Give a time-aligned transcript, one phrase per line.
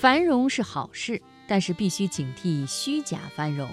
[0.00, 3.68] 繁荣是好事，但是必须警惕虚假繁荣。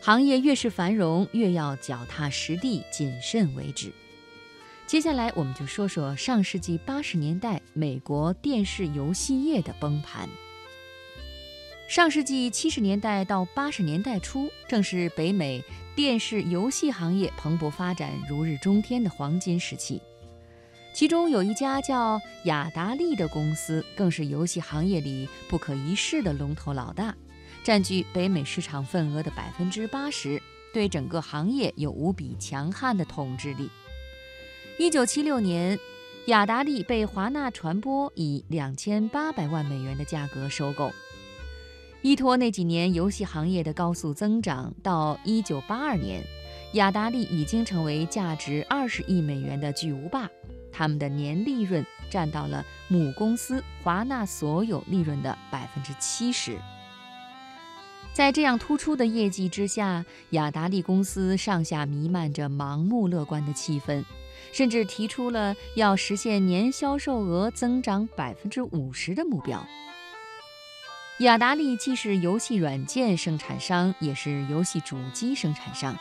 [0.00, 3.92] 行业越是繁荣，越要脚踏实地、谨慎为止。
[4.86, 10.26] 接下来，我们就说说上世纪八十年代美国电视游戏业的崩盘。
[11.86, 15.62] 上世纪七十年代到八十年代初，正是北美
[15.94, 20.00] 电视游戏行业蓬勃发展、如日中天的黄金时期。
[20.96, 27.14] 其中有一家叫雅达利的公司，更是游戏行业里不可一世的龙头老大，
[27.62, 30.40] 占据北美市场份额的百分之八十，
[30.72, 33.68] 对整个行业有无比强悍的统治力。
[34.78, 35.78] 一九七六年，
[36.28, 40.90] 雅达利被华纳传播以两千八百万美元的价格收购。
[42.00, 46.24] 依托那几年游戏行业的高速增长，到一九八二年，
[46.72, 50.26] 雅达利已经成为价值二十亿美元的巨无霸，
[50.72, 56.58] 他们的年利润占到了母公司华纳所有利润的百分之七十。
[58.12, 64.04] 在这样突出的业绩之下，雅达利公司上下弥漫着盲目乐观的气氛，
[64.52, 69.66] 甚至提出了要实现年销售额增长百分之五十的目标。
[71.18, 75.94] 雅达利既是游戏软件生产商，也是游戏主机生产商。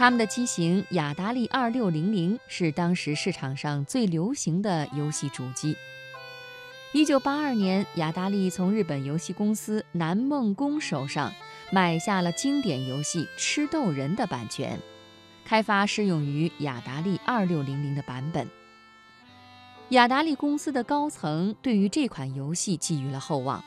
[0.00, 5.76] 他们的机型雅达利二六零零是当时市场上最流行的游戏主机。
[6.94, 11.30] 一九八二年，雅达利从日本游戏公司南梦宫手上
[11.70, 14.80] 买下了经典游戏《吃豆人》的版权，
[15.44, 18.48] 开发适用于雅达利二六零零的版本。
[19.90, 23.62] 雅达利公司的高层对于这款游戏寄予了厚望。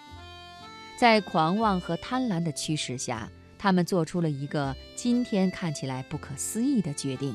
[0.98, 3.30] 在狂妄和贪婪的驱使下，
[3.64, 7.34] 他们做出了一个今天看起来不可思议的决定。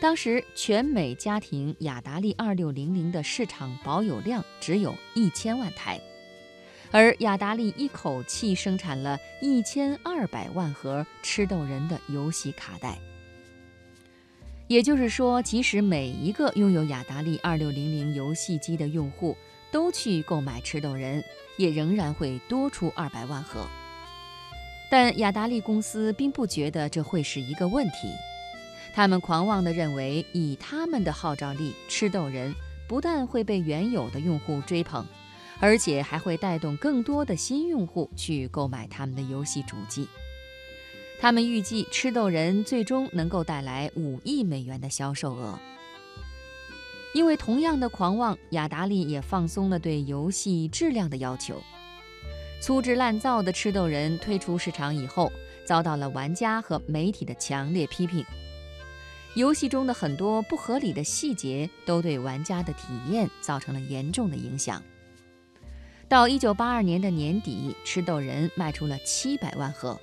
[0.00, 6.00] 当时，全美家庭雅达利二六零零的市场保有量只有一千万台，
[6.92, 12.96] 而雅达利一口气生产了一千二百万盒《吃豆人》的游戏卡带。
[14.68, 19.36] 也就是说，即使每一个拥有雅达利二六零零游戏机的用户
[19.72, 21.20] 都去购买《吃豆人》。
[21.56, 23.66] 也仍然会多出二百万盒，
[24.90, 28.08] 但雅达利公司并不觉得这会是一个问题。
[28.94, 32.54] 他们狂妄地认为，以他们的号召力，吃豆人
[32.88, 35.04] 不但会被原有的用户追捧，
[35.60, 40.08] 而且还会带动更多的新用户去购买他们的游戏主机。
[41.20, 45.58] 他们预计，吃豆人最终能够带来五亿美元的销售额。
[47.12, 51.62] 因为同样的狂妄，雅达利也放松了对游戏质量的要求。
[52.60, 55.30] 粗制滥造的《吃豆人》退出市场以后，
[55.64, 58.24] 遭到了玩家和媒体的强烈批评。
[59.34, 64.82] 游戏中的很多不合理的细节都对玩家的体验造成了严重的影响。
[66.08, 70.00] 到1982年的年底，《吃豆人》卖出了700万盒，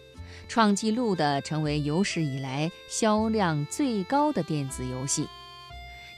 [0.47, 5.27] 创纪录的成为有史以来销量最高的电子游戏。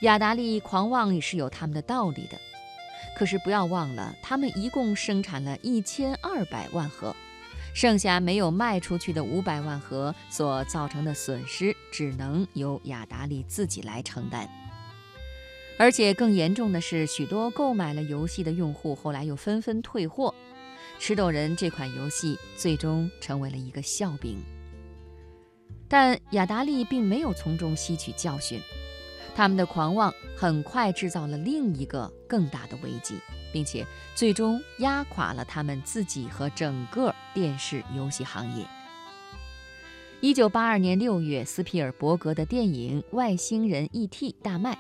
[0.02, 2.38] 雅达利狂妄也是有他们的道理的，
[3.16, 7.16] 可是不要忘了，他们一共生产了一千二百万盒，
[7.74, 14.50] 剩下没有卖出去的五百万盒所造成的损失，只能由雅达利自己来承担。
[15.78, 20.34] 而且更严重的是，许多购买了游戏的用户后来又纷纷退货，
[21.02, 24.38] 《吃豆人》这款游戏最终成为了一个笑柄。
[25.88, 28.60] 但雅达利并没有从中吸取教训。
[29.36, 33.20] 他们的狂妄很快制造了另一个更大的危机，
[33.52, 33.86] 并且
[34.16, 38.66] 最终压垮了他们自己和整个电视游戏行业。
[40.22, 44.78] 一九八二年六月，斯皮尔伯格的电影《外星人 E.T.》大卖，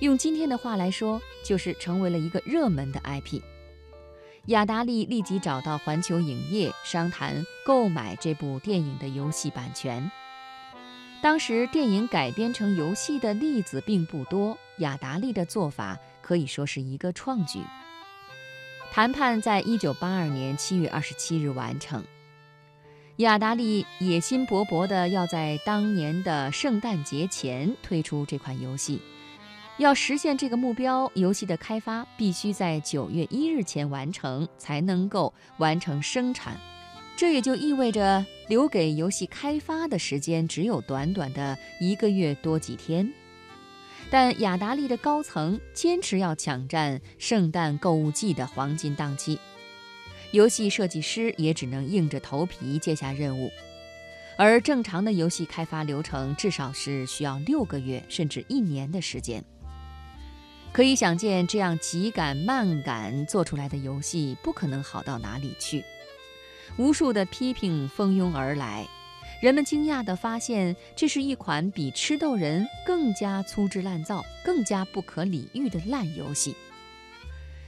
[0.00, 3.40] 用今天的话来说，就是成为了一个热门的 IP。
[4.46, 10.10] 雅达利立即找到环球影业商谈购买这部电影的游戏版权。
[11.26, 17.58] 当时电影改编成游戏的例子并不多，雅达利的做法可以说是一个创举。
[18.92, 22.04] 谈判在一九八二年七月二十七日完成，
[23.16, 29.02] 雅达利野心勃勃地要在当年的圣诞节前推出这款游戏。
[29.78, 36.56] 要实现这个目标，游戏的开发必须在九月一日前完成，才能够完成生产。
[37.16, 38.24] 这也就意味着。
[38.48, 43.12] 留给游戏开发的时间只有短短的一个月多几天，
[44.08, 49.38] 但雅达利的高层坚持要抢占圣诞购物季的黄金档期，
[50.30, 53.50] 游戏设计师也只能硬着头皮接下任务，
[54.36, 59.42] 而正常的游戏开发流程至少是需要六个月甚至一年的时间。
[60.72, 65.82] 可以想见，这样急赶慢赶做出来的游戏不可能好到哪里去。
[66.76, 68.86] 无数的批评蜂拥而来，
[69.40, 76.54] 人们惊讶地发现，这是一款比吃豆人更加粗制滥造、更加不可理喻的烂游戏。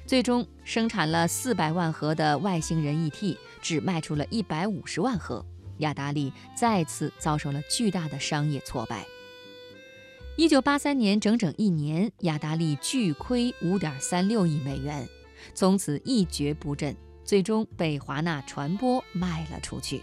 [0.06, 5.44] 最终生产了四百万盒的外星人 ET，只卖出了一百五十万盒，
[5.78, 9.04] 雅达利再次遭受了巨大的商业挫败。
[10.36, 15.06] 一九八三年，整整一年，雅达利巨亏五点三六亿美元，
[15.52, 16.96] 从此一蹶不振，
[17.28, 20.02] 最终被华纳传播卖了出去。